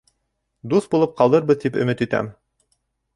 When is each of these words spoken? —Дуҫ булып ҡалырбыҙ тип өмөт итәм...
—Дуҫ 0.71 0.87
булып 0.95 1.13
ҡалырбыҙ 1.19 1.59
тип 1.65 1.77
өмөт 1.83 2.01
итәм... 2.07 2.31